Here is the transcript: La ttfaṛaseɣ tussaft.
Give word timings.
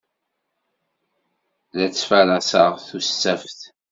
La 1.75 1.85
ttfaṛaseɣ 1.89 2.71
tussaft. 2.87 3.59